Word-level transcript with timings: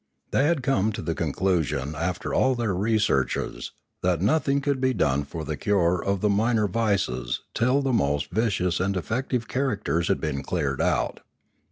They 0.31 0.45
had 0.45 0.63
come 0.63 0.91
to 0.93 1.01
the 1.03 1.13
conclusion 1.13 1.93
after 1.93 2.33
all 2.33 2.55
their 2.55 2.73
researches 2.73 3.69
that 4.01 4.19
nothing 4.19 4.59
could 4.59 4.81
be 4.81 4.95
done 4.95 5.23
for 5.23 5.45
the 5.45 5.55
cure 5.55 6.03
of 6.03 6.21
the 6.21 6.27
minor 6.29 6.67
vices 6.67 7.41
till 7.53 7.83
the 7.83 7.93
most 7.93 8.31
vicious 8.31 8.79
and 8.79 8.95
defective 8.95 9.47
characters 9.47 10.07
had 10.07 10.19
been 10.19 10.41
cleared 10.41 10.81
out. 10.81 11.19